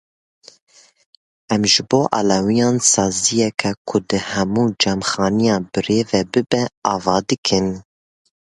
Em 1.53 1.61
ji 1.71 1.81
bo 1.89 1.99
Elewiyan 2.19 2.75
saziyeka 2.91 3.69
ku 3.87 3.97
dê 4.09 4.19
hemû 4.31 4.63
cemxaneyan 4.81 5.61
birêve 5.71 6.19
bibe 6.31 6.61
ava 6.93 7.15
dikin. 7.27 7.65